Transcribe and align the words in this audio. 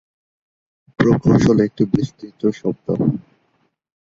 প্রকৌশল 0.99 1.57
একটি 1.67 1.83
বিস্তৃত 1.93 2.41
শব্দ। 2.51 2.87